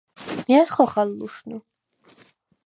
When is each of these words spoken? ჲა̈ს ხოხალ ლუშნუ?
ჲა̈ს 0.51 0.69
ხოხალ 0.75 1.09
ლუშნუ? 1.17 1.57